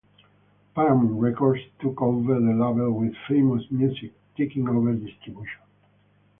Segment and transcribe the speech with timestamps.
[0.73, 5.61] Paramount Records took over the label with Famous Music taking over distribution.